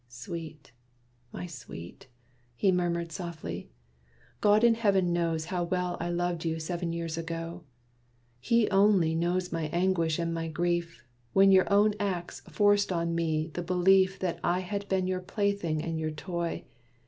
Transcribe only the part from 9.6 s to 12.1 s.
anguish, and my grief, When your own